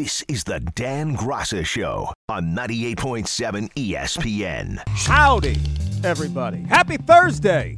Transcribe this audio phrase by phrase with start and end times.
[0.00, 4.78] This is the Dan Graca Show on 98.7 ESPN.
[4.88, 5.60] Howdy,
[6.02, 6.62] everybody.
[6.62, 7.76] Happy Thursday.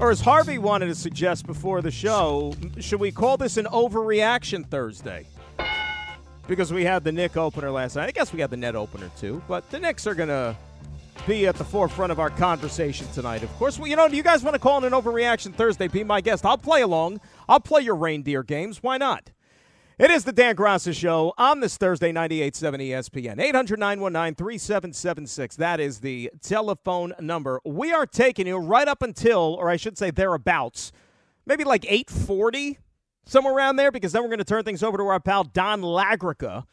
[0.00, 4.68] Or as Harvey wanted to suggest before the show, should we call this an overreaction
[4.68, 5.26] Thursday?
[6.48, 8.08] Because we had the Knick opener last night.
[8.08, 10.56] I guess we had the net opener too, but the Knicks are going to
[11.28, 13.44] be at the forefront of our conversation tonight.
[13.44, 15.86] Of course, well, you know, do you guys want to call it an overreaction Thursday?
[15.86, 16.44] Be my guest.
[16.44, 17.20] I'll play along.
[17.48, 18.82] I'll play your reindeer games.
[18.82, 19.30] Why not?
[19.98, 22.52] It is the Dan Graca Show on this Thursday, 98.7
[22.88, 23.40] ESPN.
[23.40, 25.56] 800 919 3776.
[25.56, 27.60] That is the telephone number.
[27.64, 30.92] We are taking you right up until, or I should say thereabouts,
[31.46, 32.78] maybe like 840,
[33.26, 35.82] somewhere around there, because then we're going to turn things over to our pal Don
[35.82, 36.66] La Greca,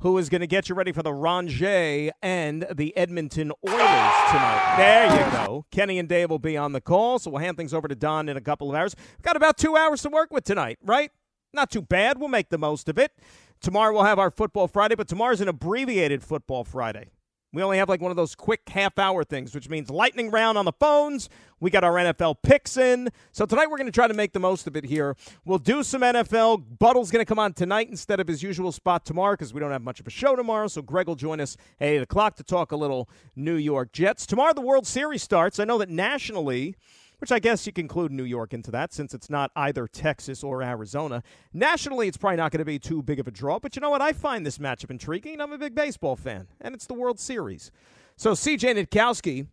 [0.00, 4.74] who is going to get you ready for the Rangers and the Edmonton Oilers tonight.
[4.76, 5.66] There you go.
[5.70, 8.28] Kenny and Dave will be on the call, so we'll hand things over to Don
[8.28, 8.96] in a couple of hours.
[9.18, 11.12] We've got about two hours to work with tonight, right?
[11.54, 12.18] Not too bad.
[12.18, 13.12] We'll make the most of it.
[13.60, 17.10] Tomorrow we'll have our Football Friday, but tomorrow's an abbreviated Football Friday.
[17.54, 20.56] We only have like one of those quick half hour things, which means lightning round
[20.56, 21.28] on the phones.
[21.60, 23.10] We got our NFL picks in.
[23.30, 25.16] So tonight we're going to try to make the most of it here.
[25.44, 26.78] We'll do some NFL.
[26.78, 29.70] Buttle's going to come on tonight instead of his usual spot tomorrow because we don't
[29.70, 30.66] have much of a show tomorrow.
[30.66, 34.24] So Greg will join us at 8 o'clock to talk a little New York Jets.
[34.24, 35.60] Tomorrow the World Series starts.
[35.60, 36.74] I know that nationally
[37.22, 40.42] which I guess you can include New York into that since it's not either Texas
[40.42, 41.22] or Arizona.
[41.52, 43.90] Nationally, it's probably not going to be too big of a draw, but you know
[43.90, 44.02] what?
[44.02, 45.40] I find this matchup intriguing.
[45.40, 47.70] I'm a big baseball fan, and it's the World Series.
[48.16, 49.46] So CJ Nitkowski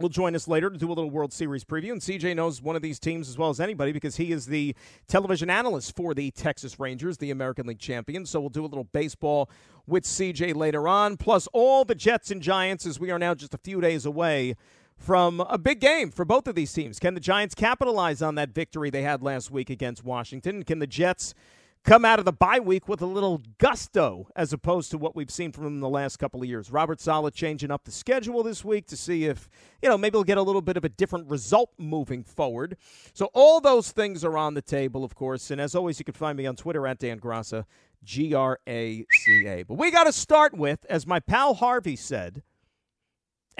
[0.00, 1.92] will join us later to do a little World Series preview.
[1.92, 4.74] And CJ knows one of these teams as well as anybody because he is the
[5.06, 8.30] television analyst for the Texas Rangers, the American League champions.
[8.30, 9.48] So we'll do a little baseball
[9.86, 13.54] with CJ later on, plus all the Jets and Giants as we are now just
[13.54, 14.56] a few days away
[15.00, 16.98] from a big game for both of these teams.
[16.98, 20.62] Can the Giants capitalize on that victory they had last week against Washington?
[20.62, 21.34] Can the Jets
[21.82, 25.30] come out of the bye week with a little gusto as opposed to what we've
[25.30, 26.70] seen from them the last couple of years?
[26.70, 29.48] Robert Saleh changing up the schedule this week to see if,
[29.80, 32.76] you know, maybe we'll get a little bit of a different result moving forward.
[33.14, 35.50] So all those things are on the table, of course.
[35.50, 37.64] And as always, you can find me on Twitter at Dan Graca,
[38.04, 39.62] G R A C A.
[39.62, 42.42] But we got to start with, as my pal Harvey said,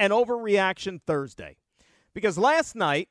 [0.01, 1.55] an overreaction Thursday.
[2.15, 3.07] Because last night,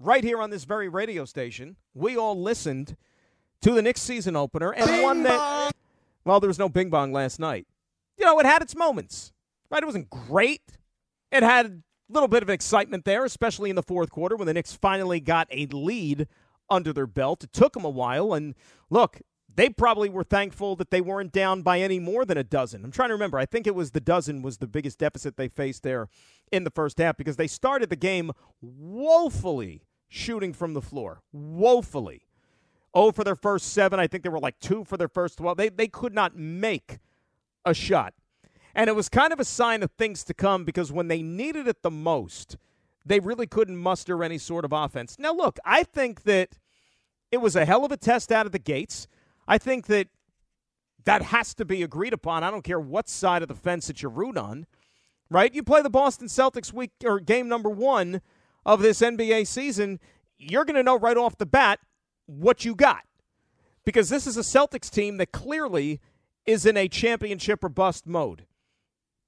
[0.00, 2.96] right here on this very radio station, we all listened
[3.60, 5.70] to the Knicks season opener and bing one that, bong.
[6.24, 7.68] well, there was no bing bong last night.
[8.18, 9.32] You know, it had its moments,
[9.70, 9.84] right?
[9.84, 10.62] It wasn't great.
[11.30, 11.72] It had a
[12.12, 15.46] little bit of excitement there, especially in the fourth quarter when the Knicks finally got
[15.52, 16.26] a lead
[16.68, 17.44] under their belt.
[17.44, 18.34] It took them a while.
[18.34, 18.56] And
[18.90, 19.20] look,
[19.54, 22.84] they probably were thankful that they weren't down by any more than a dozen.
[22.84, 23.38] I'm trying to remember.
[23.38, 26.08] I think it was the dozen was the biggest deficit they faced there
[26.50, 31.20] in the first half because they started the game woefully shooting from the floor.
[31.32, 32.22] Woefully.
[32.94, 33.98] Oh, for their first seven.
[33.98, 35.56] I think they were like two for their first 12.
[35.56, 36.98] They, they could not make
[37.64, 38.14] a shot.
[38.74, 41.68] And it was kind of a sign of things to come because when they needed
[41.68, 42.56] it the most,
[43.04, 45.18] they really couldn't muster any sort of offense.
[45.18, 46.58] Now, look, I think that
[47.30, 49.08] it was a hell of a test out of the gates.
[49.46, 50.08] I think that
[51.04, 52.44] that has to be agreed upon.
[52.44, 54.66] I don't care what side of the fence that you root on,
[55.30, 55.52] right?
[55.52, 58.20] You play the Boston Celtics week or game number one
[58.64, 59.98] of this NBA season,
[60.38, 61.80] you're going to know right off the bat
[62.26, 63.02] what you got
[63.84, 66.00] because this is a Celtics team that clearly
[66.46, 68.46] is in a championship or bust mode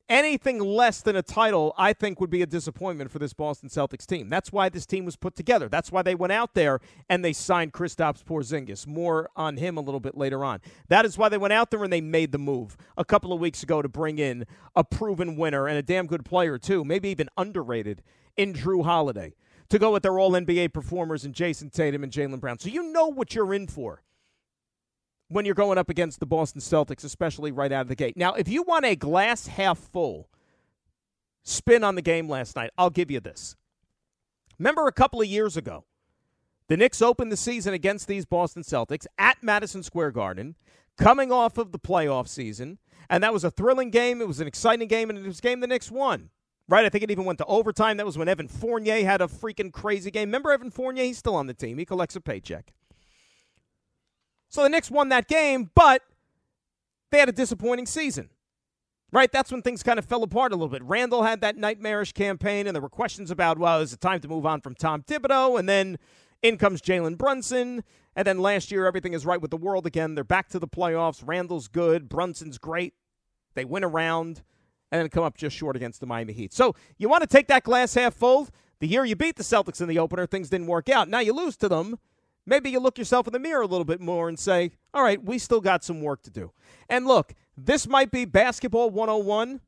[0.09, 4.07] anything less than a title, I think, would be a disappointment for this Boston Celtics
[4.07, 4.29] team.
[4.29, 5.69] That's why this team was put together.
[5.69, 8.87] That's why they went out there and they signed Kristaps Porzingis.
[8.87, 10.61] More on him a little bit later on.
[10.89, 13.41] That is why they went out there and they made the move a couple of
[13.41, 17.09] weeks ago to bring in a proven winner and a damn good player too, maybe
[17.09, 18.03] even underrated
[18.37, 19.35] in Jrue Holiday.
[19.71, 22.59] To go with their all NBA performers and Jayson Tatum and Jaylen Brown.
[22.59, 24.03] So you know what you're in for
[25.34, 28.17] when you're going up against the Boston Celtics, especially right out of the gate.
[28.17, 30.28] Now, if you want a glass half full
[31.43, 33.56] spin on the game last night, I'll give you this.
[34.61, 35.87] Remember a couple of years ago,
[36.69, 40.55] the Knicks opened the season against these Boston Celtics at Madison Square Garden,
[40.97, 42.78] coming off of the playoff season,
[43.11, 44.20] and that was a thrilling game.
[44.20, 46.31] It was an exciting game, and it was a game the Knicks won.
[46.69, 47.97] Right, I think it even went to overtime.
[47.97, 50.29] That was when Evan Fournier had a freaking crazy game.
[50.29, 51.05] Remember Evan Fournier?
[51.05, 51.76] He's still on the team.
[51.76, 52.73] He collects a paycheck.
[54.55, 56.03] So the Knicks won that game, but
[57.11, 58.31] they had a disappointing season.
[59.11, 59.33] Right?
[59.33, 60.83] That's when things kind of fell apart a little bit.
[60.85, 64.29] Randle had that nightmarish campaign, and there were questions about, well, is it time to
[64.29, 65.59] move on from Tom Thibodeau?
[65.59, 65.99] And then
[66.41, 67.83] in comes Jalen Brunson.
[68.15, 70.15] And then last year, everything is right with the world again.
[70.15, 71.25] They're back to the playoffs.
[71.27, 72.09] Randle's good.
[72.09, 72.95] Brunson's great.
[73.55, 74.45] They win around
[74.93, 76.53] and then come up just short against the Miami Heat.
[76.53, 78.49] So you want to take that glass half full?
[78.79, 81.09] The year you beat the Celtics in the opener, things didn't work out.
[81.09, 81.99] Now you lose to them
[82.46, 85.23] maybe you look yourself in the mirror a little bit more and say, all right,
[85.23, 86.52] we still got some work to do.
[86.88, 89.61] And look, this might be basketball 101.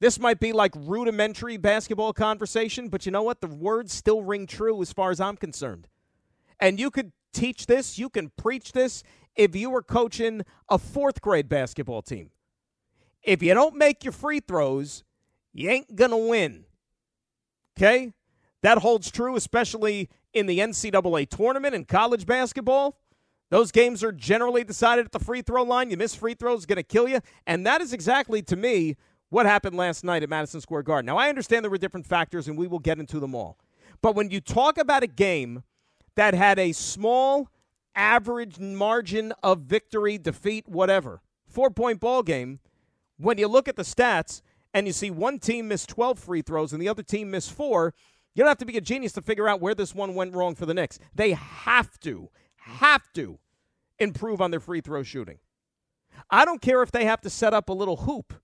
[0.00, 3.40] This might be like rudimentary basketball conversation, but you know what?
[3.40, 5.86] The words still ring true as far as I'm concerned.
[6.58, 9.02] And you could teach this, you can preach this
[9.36, 12.30] if you were coaching a fourth grade basketball team.
[13.22, 15.04] If you don't make your free throws,
[15.52, 16.64] you ain't going to win.
[17.78, 18.12] Okay?
[18.62, 22.98] That holds true, especially in the NCAA tournament and college basketball.
[23.50, 25.90] Those games are generally decided at the free throw line.
[25.90, 27.20] You miss free throws, going to kill you.
[27.46, 28.96] And that is exactly, to me,
[29.28, 31.06] what happened last night at Madison Square Garden.
[31.06, 33.58] Now, I understand there were different factors, and we will get into them all.
[34.00, 35.64] But when you talk about a game
[36.16, 37.48] that had a small,
[37.94, 42.60] average margin of victory, defeat, whatever, four point ball game,
[43.18, 44.42] when you look at the stats
[44.74, 47.94] and you see one team miss 12 free throws and the other team miss four,
[48.34, 50.54] you don't have to be a genius to figure out where this one went wrong
[50.54, 50.98] for the Knicks.
[51.14, 53.38] They have to, have to
[53.98, 55.38] improve on their free throw shooting.
[56.30, 58.34] I don't care if they have to set up a little hoop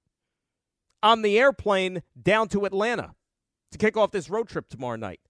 [1.02, 3.14] on the airplane down to Atlanta
[3.72, 5.20] to kick off this road trip tomorrow night.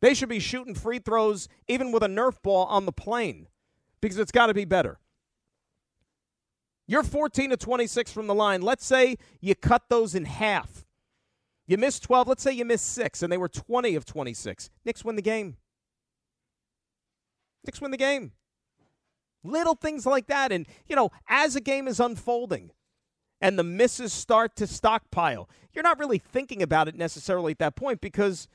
[0.00, 3.46] They should be shooting free throws even with a Nerf ball on the plane
[4.00, 4.98] because it's got to be better.
[6.88, 8.60] You're 14 to 26 from the line.
[8.60, 10.84] Let's say you cut those in half.
[11.66, 12.28] You missed 12.
[12.28, 14.70] Let's say you missed six, and they were 20 of 26.
[14.84, 15.56] Knicks win the game.
[17.64, 18.32] Knicks win the game.
[19.44, 20.52] Little things like that.
[20.52, 22.70] And, you know, as a game is unfolding
[23.40, 27.76] and the misses start to stockpile, you're not really thinking about it necessarily at that
[27.76, 28.48] point because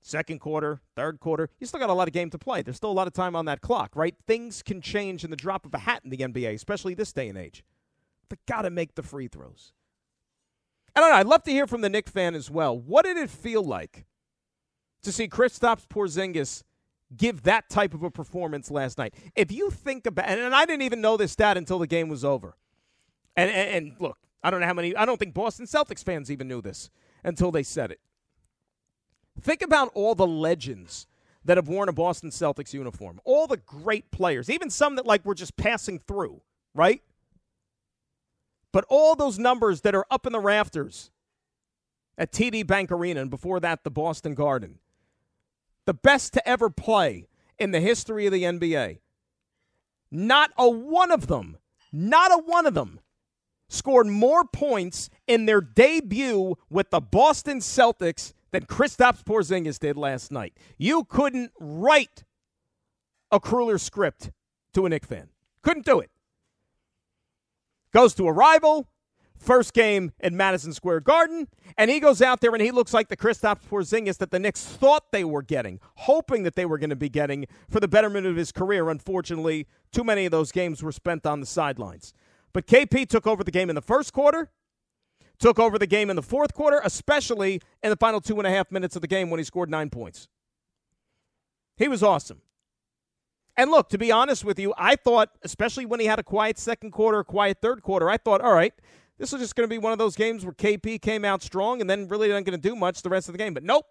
[0.00, 2.62] second quarter, third quarter, you still got a lot of game to play.
[2.62, 4.14] There's still a lot of time on that clock, right?
[4.26, 7.28] Things can change in the drop of a hat in the NBA, especially this day
[7.28, 7.64] and age.
[8.28, 9.72] But got to make the free throws.
[10.98, 11.16] I don't know.
[11.16, 12.76] I'd love to hear from the Knick fan as well.
[12.76, 14.04] What did it feel like
[15.02, 16.64] to see Kristaps Porzingis
[17.16, 19.14] give that type of a performance last night.
[19.36, 22.24] If you think about, and I didn't even know this stat until the game was
[22.24, 22.56] over.
[23.36, 24.96] And, and, and look, I don't know how many.
[24.96, 26.90] I don't think Boston Celtics fans even knew this
[27.22, 28.00] until they said it.
[29.40, 31.06] Think about all the legends
[31.44, 33.20] that have worn a Boston Celtics uniform.
[33.24, 36.42] All the great players, even some that like were just passing through,
[36.74, 37.02] right?
[38.72, 41.10] But all those numbers that are up in the rafters
[42.16, 44.78] at TD Bank Arena and before that the Boston Garden
[45.88, 47.28] the best to ever play
[47.58, 48.98] in the history of the NBA.
[50.10, 51.56] Not a one of them,
[51.90, 53.00] not a one of them
[53.70, 60.30] scored more points in their debut with the Boston Celtics than Kristaps Porzingis did last
[60.30, 60.52] night.
[60.76, 62.24] You couldn't write
[63.30, 64.30] a crueler script
[64.74, 65.28] to a Knick fan.
[65.62, 66.10] Couldn't do it.
[67.92, 68.88] Goes to a rival,
[69.38, 73.08] first game in Madison Square Garden, and he goes out there and he looks like
[73.08, 76.90] the Kristaps Porzingis that the Knicks thought they were getting, hoping that they were going
[76.90, 78.90] to be getting for the betterment of his career.
[78.90, 82.12] Unfortunately, too many of those games were spent on the sidelines.
[82.52, 84.50] But KP took over the game in the first quarter,
[85.38, 88.50] took over the game in the fourth quarter, especially in the final two and a
[88.50, 90.28] half minutes of the game when he scored nine points.
[91.76, 92.42] He was awesome.
[93.58, 96.58] And look, to be honest with you, I thought, especially when he had a quiet
[96.58, 98.72] second quarter, a quiet third quarter, I thought, all right,
[99.18, 101.80] this is just going to be one of those games where KP came out strong
[101.80, 103.54] and then really not going to do much the rest of the game.
[103.54, 103.84] But nope.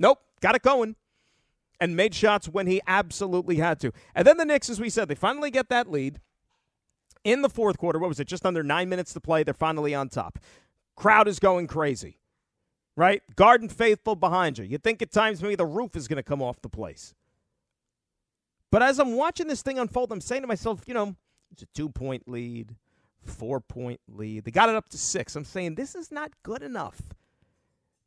[0.00, 0.20] Nope.
[0.40, 0.96] Got it going.
[1.80, 3.92] And made shots when he absolutely had to.
[4.14, 6.20] And then the Knicks, as we said, they finally get that lead
[7.24, 7.98] in the fourth quarter.
[7.98, 8.26] What was it?
[8.26, 9.42] Just under nine minutes to play.
[9.42, 10.38] They're finally on top.
[10.96, 12.20] Crowd is going crazy,
[12.96, 13.22] right?
[13.36, 14.64] Garden faithful behind you.
[14.64, 17.14] You think at times maybe the roof is going to come off the place.
[18.72, 21.14] But as I'm watching this thing unfold, I'm saying to myself, you know,
[21.52, 22.74] it's a two point lead
[23.24, 24.44] four point lead.
[24.44, 25.36] They got it up to six.
[25.36, 27.00] I'm saying this is not good enough.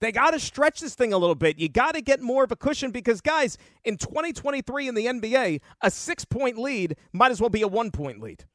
[0.02, 1.58] They got to stretch this thing a little bit.
[1.58, 5.62] You got to get more of a cushion because, guys, in 2023 in the NBA,
[5.82, 8.46] a six point lead might as well be a one point lead.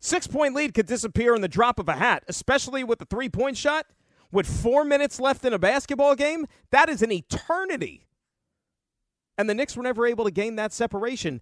[0.00, 3.28] Six point lead could disappear in the drop of a hat, especially with the three
[3.28, 3.86] point shot.
[4.30, 8.06] With four minutes left in a basketball game, that is an eternity.
[9.42, 11.40] And the Knicks were never able to gain that separation.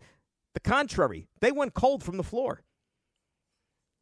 [0.55, 2.63] The contrary, they went cold from the floor.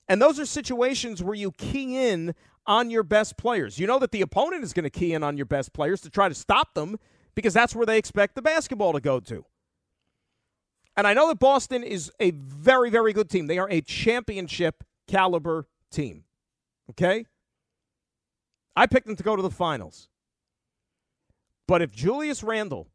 [0.06, 3.80] And those are situations where you key in on your best players.
[3.80, 6.10] You know that the opponent is going to key in on your best players to
[6.10, 7.00] try to stop them
[7.34, 9.44] because that's where they expect the basketball to go to.
[10.96, 13.48] And I know that Boston is a very, very good team.
[13.48, 16.22] They are a championship caliber team.
[16.90, 17.26] Okay?
[18.76, 20.08] I picked them to go to the finals.
[21.66, 22.86] But if Julius Randle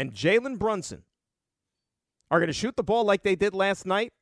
[0.00, 1.02] and Jalen Brunson
[2.30, 4.12] are going to shoot the ball like they did last night,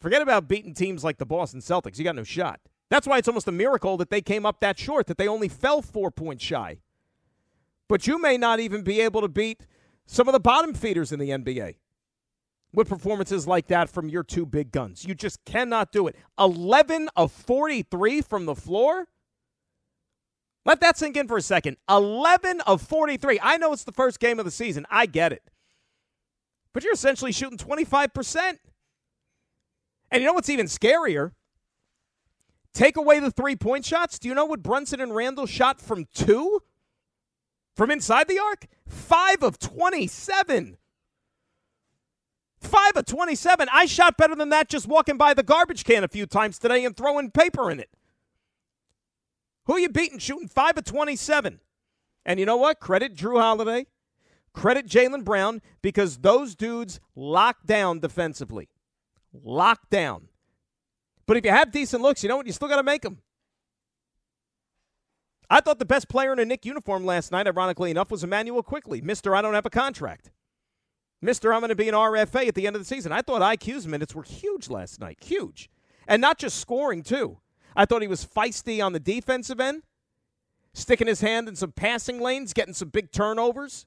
[0.00, 1.96] Forget about beating teams like the Boston Celtics.
[1.96, 2.60] You got no shot.
[2.90, 5.48] That's why it's almost a miracle that they came up that short, that they only
[5.48, 6.80] fell four points shy.
[7.88, 9.64] But you may not even be able to beat
[10.04, 11.76] some of the bottom feeders in the NBA
[12.74, 15.06] with performances like that from your two big guns.
[15.06, 16.16] You just cannot do it.
[16.38, 19.06] 11 of 43 from the floor?
[20.64, 21.76] Let that sink in for a second.
[21.88, 23.38] 11 of 43.
[23.42, 24.86] I know it's the first game of the season.
[24.90, 25.42] I get it.
[26.72, 28.58] But you're essentially shooting 25%.
[30.10, 31.32] And you know what's even scarier?
[32.72, 34.18] Take away the three point shots.
[34.18, 36.60] Do you know what Brunson and Randle shot from two?
[37.76, 38.66] From inside the arc?
[38.88, 40.76] Five of 27.
[42.60, 43.68] Five of 27.
[43.72, 46.84] I shot better than that just walking by the garbage can a few times today
[46.84, 47.90] and throwing paper in it.
[49.66, 51.60] Who are you beating shooting 5 of 27?
[52.26, 52.80] And you know what?
[52.80, 53.86] Credit Jrue Holiday.
[54.52, 58.68] Credit Jaylen Brown because those dudes lock down defensively.
[59.32, 60.28] Lock down.
[61.26, 62.46] But if you have decent looks, you know what?
[62.46, 63.18] You still got to make them.
[65.50, 68.62] I thought the best player in a Knick uniform last night, ironically enough, was Immanuel
[68.62, 69.00] Quickley.
[69.00, 70.30] Mister, I don't have a contract.
[71.20, 73.12] Mister, I'm going to be an RFA at the end of the season.
[73.12, 75.18] I thought IQ's minutes were huge last night.
[75.22, 75.70] Huge.
[76.06, 77.38] And not just scoring, too.
[77.76, 79.82] I thought he was feisty on the defensive end,
[80.72, 83.86] sticking his hand in some passing lanes, getting some big turnovers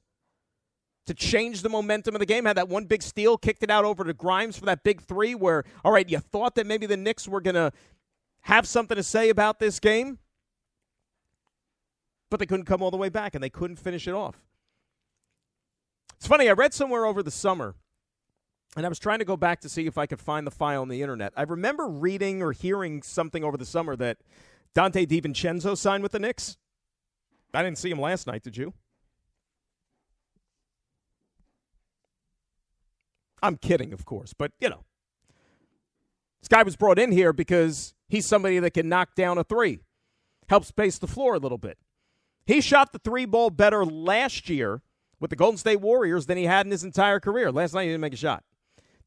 [1.06, 2.44] to change the momentum of the game.
[2.44, 5.34] Had that one big steal, kicked it out over to Grimes for that big three
[5.34, 7.72] where, all right, you thought that maybe the Knicks were to
[8.42, 10.18] have something to say about this game,
[12.30, 14.42] but they couldn't come all the way back and they couldn't finish it off.
[16.16, 17.74] It's funny, I read somewhere over the summer
[18.76, 20.82] and I was trying to go back to see if I could find the file
[20.82, 21.32] on the internet.
[21.36, 24.18] I remember reading or hearing something over the summer that
[24.74, 26.56] Donte DiVincenzo signed with the Knicks.
[27.54, 28.74] I didn't see him last night, did you?
[33.42, 34.84] I'm kidding, of course, but you know.
[36.40, 39.80] This guy was brought in here because he's somebody that can knock down a three,
[40.48, 41.78] help space the floor a little bit.
[42.46, 44.82] He shot the three ball better last year
[45.20, 47.50] with the Golden State Warriors than he had in his entire career.
[47.50, 48.44] Last night he didn't make a shot.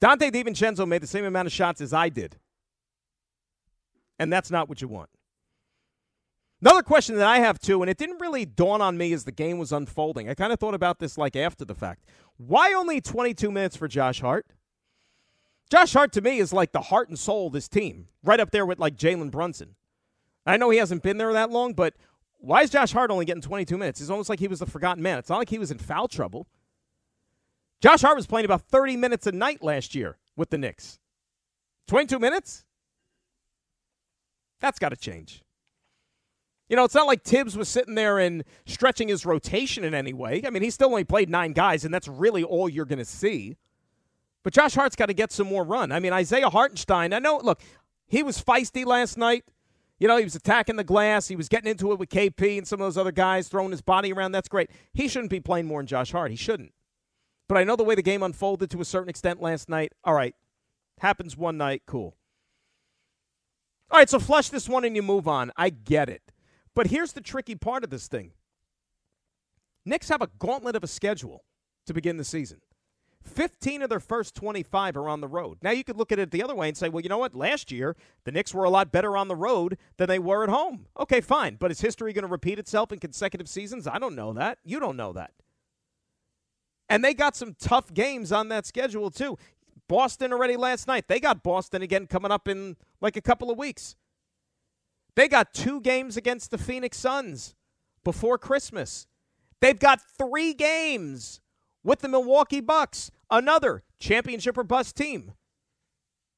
[0.01, 2.37] Donte DiVincenzo made the same amount of shots as I did.
[4.17, 5.09] And that's not what you want.
[6.61, 9.31] Another question that I have too, and it didn't really dawn on me as the
[9.31, 10.29] game was unfolding.
[10.29, 12.05] I kind of thought about this like after the fact.
[12.37, 14.45] Why only 22 minutes for Josh Hart?
[15.71, 18.51] Josh Hart to me is like the heart and soul of this team, right up
[18.51, 19.75] there with like Jalen Brunson.
[20.45, 21.93] I know he hasn't been there that long, but
[22.37, 24.01] why is Josh Hart only getting 22 minutes?
[24.01, 25.17] It's almost like he was the forgotten man.
[25.17, 26.47] It's not like he was in foul trouble.
[27.81, 30.99] Josh Hart was playing about 30 minutes a night last year with the Knicks.
[31.87, 32.63] 22 minutes?
[34.59, 35.43] That's got to change.
[36.69, 40.13] You know, it's not like Thibs was sitting there and stretching his rotation in any
[40.13, 40.43] way.
[40.45, 43.05] I mean, he still only played nine guys, and that's really all you're going to
[43.05, 43.57] see.
[44.43, 45.91] But Josh Hart's got to get some more run.
[45.91, 47.61] I mean, Isaiah Hartenstein, I know, look,
[48.07, 49.43] he was feisty last night.
[49.99, 51.27] You know, he was attacking the glass.
[51.27, 53.81] He was getting into it with KP and some of those other guys, throwing his
[53.81, 54.31] body around.
[54.31, 54.71] That's great.
[54.93, 56.31] He shouldn't be playing more than Josh Hart.
[56.31, 56.71] He shouldn't.
[57.51, 59.91] But I know the way the game unfolded to a certain extent last night.
[60.05, 60.33] All right,
[60.99, 62.15] happens one night, cool.
[63.89, 65.51] All right, so flush this one and you move on.
[65.57, 66.31] I get it.
[66.73, 68.31] But here's the tricky part of this thing
[69.83, 71.43] Knicks have a gauntlet of a schedule
[71.87, 72.61] to begin the season.
[73.25, 75.57] 15 of their first 25 are on the road.
[75.61, 77.35] Now, you could look at it the other way and say, well, you know what?
[77.35, 80.49] Last year, the Knicks were a lot better on the road than they were at
[80.49, 80.85] home.
[80.97, 81.57] Okay, fine.
[81.59, 83.87] But is history going to repeat itself in consecutive seasons?
[83.87, 84.59] I don't know that.
[84.63, 85.33] You don't know that.
[86.91, 89.37] And they got some tough games on that schedule, too.
[89.87, 91.07] Boston already last night.
[91.07, 93.95] They got Boston again coming up in like a couple of weeks.
[95.15, 97.55] They got two games against the Phoenix Suns
[98.03, 99.07] before Christmas.
[99.61, 101.39] They've got three games
[101.81, 105.31] with the Milwaukee Bucks, another championship or bust team.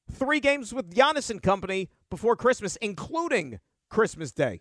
[0.08, 3.58] Three games with Giannis and company before Christmas, including
[3.90, 4.60] Christmas Day.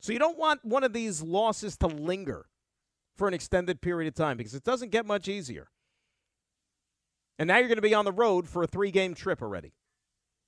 [0.00, 2.46] So you don't want one of these losses to linger
[3.18, 5.68] for an extended period of time because it doesn't get much easier.
[7.38, 9.74] And now you're going to be on the road for a three game trip already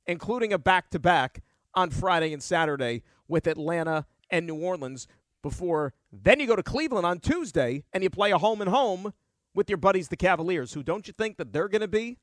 [0.07, 1.43] including a back to back
[1.75, 5.07] on Friday and Saturday with Atlanta and New Orleans
[5.43, 9.12] before then you go to Cleveland on Tuesday and you play a home and home
[9.55, 12.19] with your buddies the Cavaliers who don't you think that they're going to be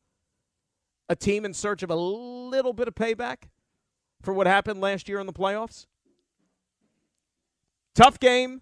[1.10, 3.44] a team in search of a little bit of payback
[4.22, 5.86] for what happened last year in the playoffs?
[7.96, 8.62] Tough game.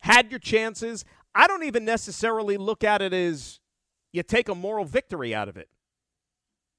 [0.00, 1.04] Had your chances.
[1.34, 3.60] I don't even necessarily look at it as
[4.12, 5.68] you take a moral victory out of it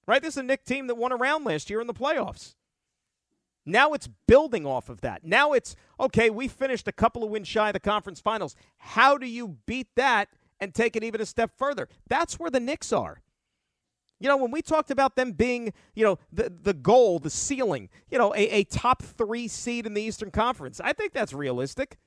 [0.10, 0.24] right?
[0.24, 2.56] This is a Knick team that won around last year in the playoffs.
[3.64, 5.24] Now it's building off of that.
[5.24, 8.56] Now it's, okay, we finished a couple of wins shy of the conference finals.
[8.78, 11.88] How do you beat that and take it even a step further?
[12.08, 13.22] That's where the Knicks are.
[14.20, 17.90] You know, when we talked about them being, you know, the, the goal, the ceiling,
[18.10, 22.00] you know, a, a top three seed in the Eastern Conference, I think that's realistic.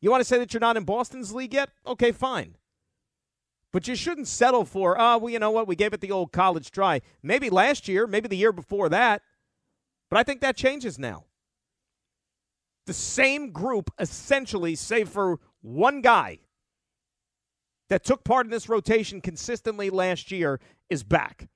[0.00, 1.70] You want to say that you're not in Boston's league yet?
[1.86, 2.56] Okay, fine.
[3.72, 5.68] But you shouldn't settle for, oh, well, you know what?
[5.68, 7.02] We gave it the old college try.
[7.22, 9.22] Maybe last year, maybe the year before that.
[10.08, 11.24] But I think that changes now.
[12.86, 16.38] The same group, essentially, save for one guy
[17.88, 21.48] that took part in this rotation consistently last year, is back.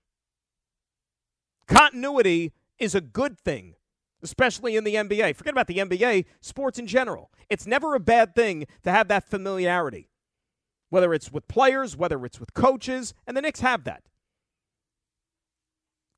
[1.67, 3.75] Continuity is a good thing,
[4.25, 5.37] especially in the NBA.
[5.37, 7.31] Forget about the NBA, sports in general.
[7.49, 10.09] It's never a bad thing to have that familiarity
[10.95, 14.05] whether it's with players, whether it's with coaches, and the Knicks have that.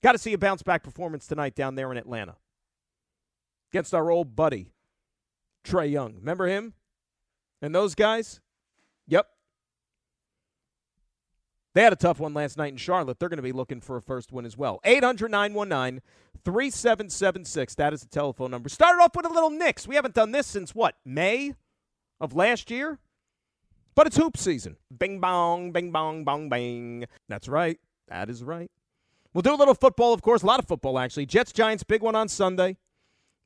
[0.03, 2.37] Got to see a bounce back performance tonight down there in Atlanta
[3.73, 4.75] against our old buddy,
[5.65, 6.17] Trae Young.
[6.17, 6.75] Remember him?
[7.63, 8.41] And those guys?
[9.09, 9.27] Yep.
[11.77, 13.19] They had a tough one last night in Charlotte.
[13.19, 14.81] They're going to be looking for a first win as well.
[14.83, 16.01] 800 919
[16.43, 17.75] 3776.
[17.75, 18.71] That is the telephone number.
[18.71, 19.87] Started off with a little Knicks.
[19.87, 20.95] We haven't done this since what?
[21.05, 21.53] May
[22.19, 22.99] of last year?
[23.95, 24.79] But it's hoop season.
[24.99, 27.05] Bing bong, bing bong, bong bang.
[27.29, 27.79] That's right.
[28.09, 28.71] That is right.
[29.35, 31.27] We'll do a little football, of course, a lot of football actually.
[31.27, 32.79] Jets Giants, big one on Sunday.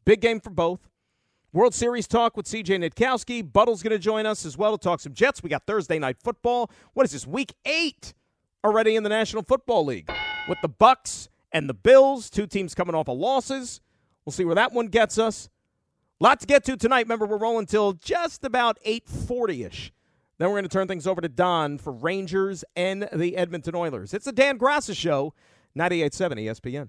[0.05, 0.89] Big game for both.
[1.53, 3.53] World Series talk with CJ Nitkowski.
[3.53, 5.43] Buttle's going to join us as well to talk some Jets.
[5.43, 6.71] We got Thursday night football.
[6.93, 7.27] What is this?
[7.27, 8.15] Week eight
[8.65, 10.11] already in the National Football League
[10.49, 12.31] with the Bucs and the Bills.
[12.31, 13.81] Two teams coming off of losses.
[14.25, 15.49] We'll see where that one gets us.
[16.21, 17.07] Lot to get to tonight.
[17.07, 19.93] Remember, we're rolling till just about 840 ish.
[20.39, 24.15] Then we're going to turn things over to Don for Rangers and the Edmonton Oilers.
[24.15, 25.35] It's the Dan Graca Show,
[25.77, 26.89] 98.7 ESPN.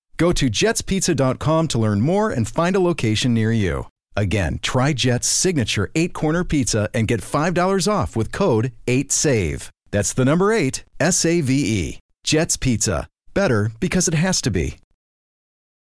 [0.21, 3.87] Go to jetspizza.com to learn more and find a location near you.
[4.15, 9.69] Again, try Jet's signature eight corner pizza and get $5 off with code 8SAVE.
[9.89, 11.99] That's the number eight, S A V E.
[12.23, 13.07] Jet's Pizza.
[13.33, 14.77] Better because it has to be.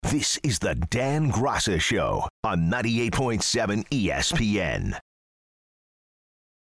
[0.03, 4.99] This is the Dan Graca Show on 98.7 ESPN.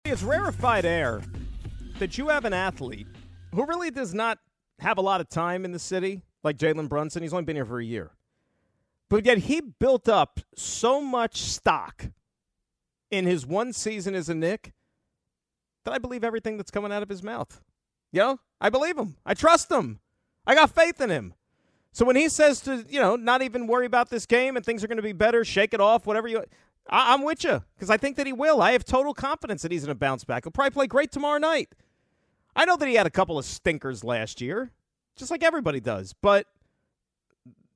[0.05, 1.23] It's rarefied air
[1.97, 3.07] that you have an athlete
[3.55, 4.37] who really does not
[4.77, 7.21] have a lot of time in the city like Jalen Brunson.
[7.21, 8.11] He's only been here for a year.
[9.09, 12.07] But yet he built up so much stock
[13.09, 14.73] in his one season as a Knick
[15.85, 17.61] that I believe everything that's coming out of his mouth.
[18.11, 19.15] You know, I believe him.
[19.25, 19.99] I trust him.
[20.45, 21.33] I got faith in him.
[21.93, 24.83] So when he says to, you know, not even worry about this game and things
[24.83, 26.43] are going to be better, shake it off, whatever you.
[26.89, 28.61] I, am with you because I think that he will.
[28.61, 30.45] I have total confidence that he's going to bounce back.
[30.45, 31.69] He'll probably play great tomorrow night.
[32.55, 34.71] I know that he had a couple of stinkers last year
[35.17, 36.13] just like everybody does.
[36.21, 36.45] But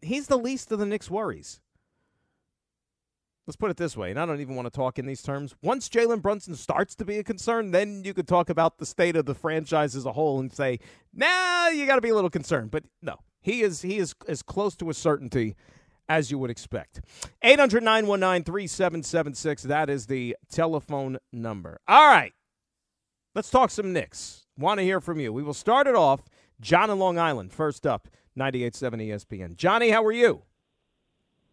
[0.02, 1.60] he's the least of the Knicks' worries.
[3.48, 5.56] Let's put it this way, and I don't even want to talk in these terms.
[5.64, 9.16] Once Jalen Brunson starts to be a concern, then you could talk about the state
[9.16, 10.80] of the franchise as a whole and say,
[11.12, 14.44] "Nah, you got to be a little concerned." But no, he is he is as
[14.44, 15.56] close to a certainty
[16.08, 17.02] as you would expect.
[17.44, 21.80] 800-919-3776, that is the telephone number.
[21.88, 22.34] All right.
[23.34, 24.46] Let's talk some Knicks.
[24.58, 25.32] Want to hear from you.
[25.32, 26.30] We will start it off
[26.62, 29.56] John in Long Island, first up, 98.7 ESPN.
[29.56, 30.44] Johnny, how are you?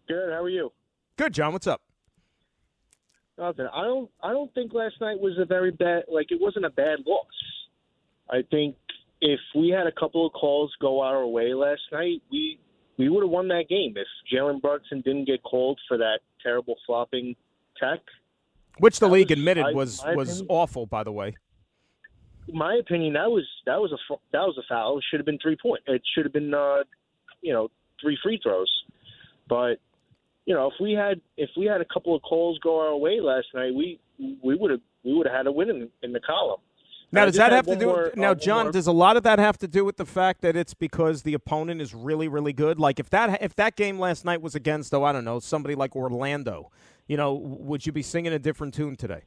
[0.07, 0.33] Good.
[0.33, 0.71] How are you?
[1.17, 1.53] Good, John.
[1.53, 1.83] What's up?
[3.39, 3.69] Nothing.
[3.73, 4.11] I don't.
[4.23, 6.05] I don't think last night was a very bad.
[6.09, 7.27] Like it wasn't a bad loss.
[8.31, 8.77] I think
[9.21, 12.59] if we had a couple of calls go our way last night, we
[12.97, 13.95] we would have won that game.
[13.97, 17.37] If Jalen Brunson didn't get called for that terrible flopping
[17.81, 18.01] tech,
[18.79, 21.35] which the league was, admitted was was opinion, awful, by the way
[22.53, 24.99] my opinion, that was that was a that was a foul.
[24.99, 25.83] It should have been three point.
[25.87, 26.85] It should have been, uh,
[27.41, 27.69] you know,
[28.01, 28.71] three free throws.
[29.49, 29.77] But
[30.47, 33.21] you know, if we had if we had a couple of calls go our way
[33.21, 36.21] last night, we we would have we would have had a win in, in the
[36.21, 36.61] column.
[37.11, 37.87] Now, does that have to do?
[37.87, 40.05] More, with, now, uh, John, does a lot of that have to do with the
[40.05, 42.79] fact that it's because the opponent is really, really good?
[42.79, 45.75] Like, if that if that game last night was against, oh, I don't know, somebody
[45.75, 46.71] like Orlando,
[47.07, 49.23] you know, would you be singing a different tune today?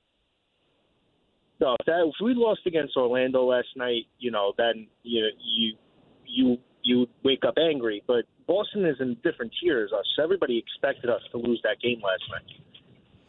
[1.62, 5.78] No, if, that, if we lost against Orlando last night, you know, then you you
[6.26, 8.04] you you wake up angry.
[8.08, 9.92] But Boston is in different tiers.
[9.94, 12.58] Us, everybody expected us to lose that game last night.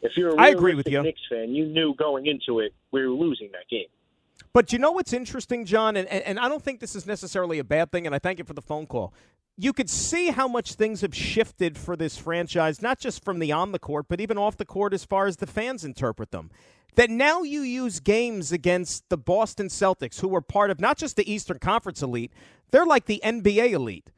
[0.00, 1.02] If you're a I agree with you.
[1.02, 3.86] Knicks fan, you knew going into it we were losing that game.
[4.54, 7.58] But you know what's interesting, John, and, and, and I don't think this is necessarily
[7.58, 9.14] a bad thing, and I thank you for the phone call.
[9.56, 13.52] You could see how much things have shifted for this franchise, not just from the
[13.52, 16.50] on the court, but even off the court as far as the fans interpret them.
[16.94, 21.16] That now you use games against the Boston Celtics, who are part of not just
[21.16, 22.32] the Eastern Conference elite,
[22.70, 24.10] they're like the NBA elite.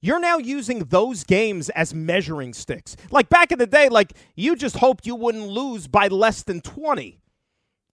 [0.00, 2.96] You're now using those games as measuring sticks.
[3.10, 6.60] Like back in the day, like you just hoped you wouldn't lose by less than
[6.60, 7.18] 20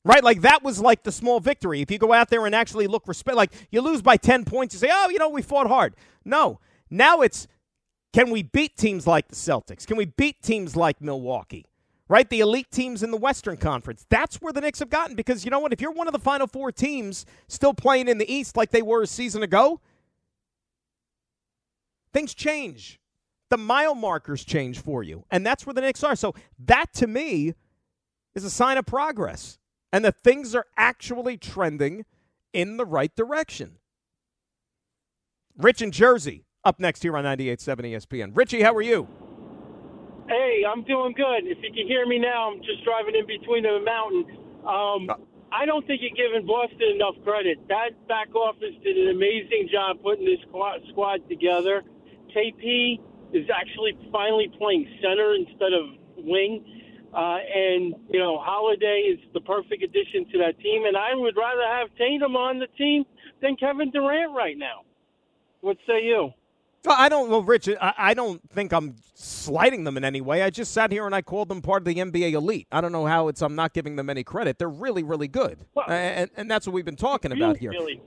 [0.05, 0.23] right?
[0.23, 1.81] Like that was like the small victory.
[1.81, 4.73] If you go out there and actually look respect, like you lose by 10 points,
[4.73, 5.95] you say, oh, you know, we fought hard.
[6.25, 6.59] No,
[6.93, 7.47] now it's
[8.13, 9.87] can we beat teams like the Celtics?
[9.87, 11.65] Can we beat teams like Milwaukee?
[12.07, 12.29] Right?
[12.29, 14.05] The elite teams in the Western Conference.
[14.09, 15.73] That's where the Knicks have gotten because you know what?
[15.73, 18.83] If you're one of the final four teams still playing in the East like they
[18.83, 19.81] were a season ago,
[22.13, 22.99] things change.
[23.49, 25.25] The mile markers change for you.
[25.31, 26.15] And that's where the Knicks are.
[26.15, 27.53] So that to me
[28.35, 29.57] is a sign of progress
[29.91, 32.05] and that things are actually trending
[32.51, 33.77] in the right direction.
[35.57, 38.31] Rich in Jersey, up next here on 98.7 ESPN.
[38.33, 39.07] Richie, how are you?
[40.27, 41.43] Hey, I'm doing good.
[41.43, 44.27] If you can hear me now, I'm just driving in between the mountains.
[44.63, 45.15] Um, uh.
[45.51, 47.59] I don't think you're giving Boston enough credit.
[47.67, 51.83] That back office did an amazing job putting this squad, together.
[52.35, 52.99] KP
[53.33, 56.65] is actually finally playing center instead of wing.
[57.13, 60.85] Uh, and, you know, Holiday is the perfect addition to that team.
[60.85, 63.03] And I would rather have Tatum on the team
[63.41, 64.81] than Kevin Durant right now.
[65.61, 66.33] What say you?
[66.85, 70.43] I don't, well, Rich, I, I don't think I'm slighting them in any way.
[70.43, 72.67] I just sat here and I called them part of the NBA elite.
[72.71, 74.59] I don't know how it's I'm not giving them any credit.
[74.59, 75.65] They're really, really good.
[75.73, 77.71] Well, and, and that's what we've been talking really, about here.
[77.71, 78.01] Really,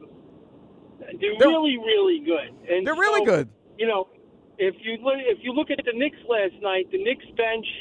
[0.99, 2.69] they're, they're, really, really good.
[2.69, 3.49] And they're so, really good.
[3.79, 4.09] You know,
[4.59, 7.67] if you look, if you look at the Knicks last night, the Knicks bench–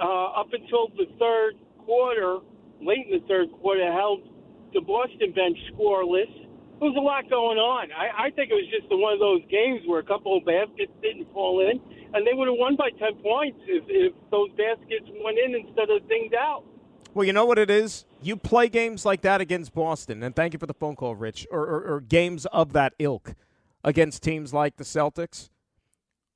[0.00, 2.38] uh, up until the third quarter,
[2.80, 4.22] late in the third quarter, held
[4.72, 6.48] the Boston bench scoreless.
[6.80, 7.92] There was a lot going on.
[7.92, 10.90] I, I think it was just one of those games where a couple of baskets
[11.02, 11.78] didn't fall in,
[12.14, 15.90] and they would have won by 10 points if, if those baskets went in instead
[15.90, 16.64] of dinged out.
[17.12, 18.06] Well, you know what it is?
[18.22, 21.46] You play games like that against Boston, and thank you for the phone call, Rich,
[21.50, 23.34] or, or, or games of that ilk
[23.84, 25.50] against teams like the Celtics.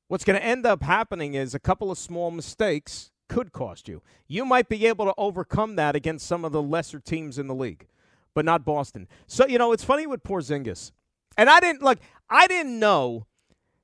[0.09, 4.03] What's going to end up happening is a couple of small mistakes could cost you.
[4.29, 7.55] You might be able to overcome that against some of the lesser teams in the
[7.55, 7.87] league,
[8.35, 9.09] but not Boston.
[9.27, 10.93] So, you know, it's funny with Porzingis.
[11.37, 13.27] And I didn't like I didn't know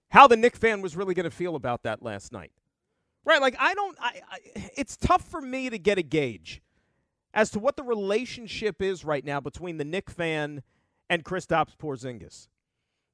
[0.08, 2.52] how the Knick fan was really going to feel about that last night.
[3.24, 3.40] Right?
[3.40, 4.38] Like I don't I, I
[4.76, 6.62] it's tough for me to get a gauge
[7.32, 10.62] as to what the relationship is right now between the Knick fan
[11.08, 12.48] and Kristaps Porzingis.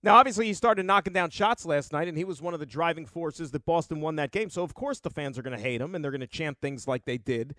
[0.02, 2.66] Now, obviously, he started knocking down shots last night, and he was one of the
[2.66, 4.50] driving forces that Boston won that game.
[4.50, 6.58] So, of course, the fans are going to hate him, and they're going to chant
[6.60, 7.56] things like they did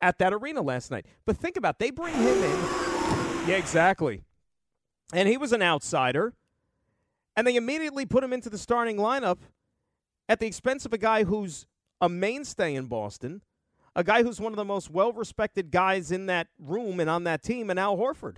[0.00, 1.06] at that arena last night.
[1.24, 1.78] But think about it.
[1.78, 2.97] they bring him in.
[3.48, 4.24] Yeah, exactly.
[5.14, 6.34] And he was an outsider,
[7.34, 9.38] and they immediately put him into the starting lineup
[10.28, 11.66] at the expense of a guy who's
[11.98, 13.40] a mainstay in Boston,
[13.96, 17.24] a guy who's one of the most well respected guys in that room and on
[17.24, 18.36] that team, and Al Horford.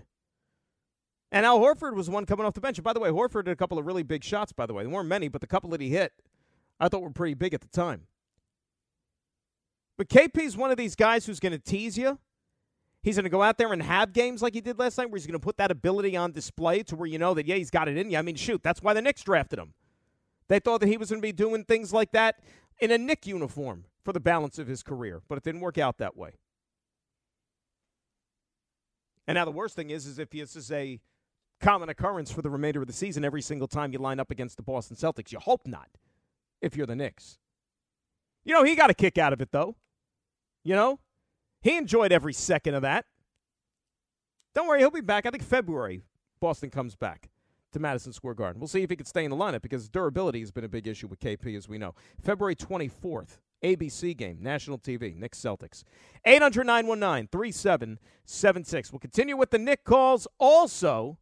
[1.32, 2.78] And Al Horford was one coming off the bench.
[2.78, 4.84] And by the way, Horford did a couple of really big shots, by the way.
[4.84, 6.12] There weren't many, but the couple that he hit,
[6.78, 8.06] I thought were pretty big at the time.
[9.98, 12.20] But KP is one of these guys who's going to tease you.
[13.02, 15.18] He's going to go out there and have games like he did last night where
[15.18, 17.70] he's going to put that ability on display to where you know that, yeah, he's
[17.70, 18.18] got it in you.
[18.18, 19.72] I mean, shoot, that's why the Knicks drafted him.
[20.48, 22.40] They thought that he was going to be doing things like that
[22.78, 25.98] in a Knick uniform for the balance of his career, but it didn't work out
[25.98, 26.32] that way.
[29.26, 31.00] And now the worst thing is, is if this is a
[31.60, 34.56] common occurrence for the remainder of the season every single time you line up against
[34.56, 35.30] the Boston Celtics.
[35.30, 35.88] You hope not
[36.60, 37.38] if you're the Knicks.
[38.44, 39.76] You know, he got a kick out of it, though.
[40.64, 41.00] You know,
[41.60, 43.04] he enjoyed every second of that.
[44.54, 45.26] Don't worry, he'll be back.
[45.26, 46.02] I think February,
[46.40, 47.30] Boston comes back
[47.72, 48.60] to Madison Square Garden.
[48.60, 50.88] We'll see if he can stay in the lineup because durability has been a big
[50.88, 51.94] issue with KP, as we know.
[52.20, 55.84] February 24th, ABC game, national TV, Knicks Celtics.
[56.24, 58.92] 800 919 3776.
[58.92, 60.26] We'll continue with the Knick calls.
[60.38, 61.18] Also,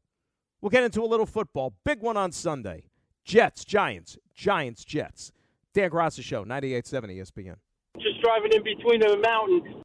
[0.60, 1.74] We'll get into a little football.
[1.84, 2.84] Big one on Sunday.
[3.24, 5.32] Jets, Giants, Giants, Jets.
[5.72, 7.56] Dan Graca Show, 98.7 ESPN.
[7.98, 9.82] Just driving in between the mountain.